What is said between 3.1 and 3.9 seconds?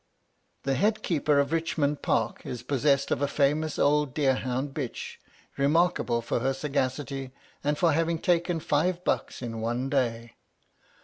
of a famous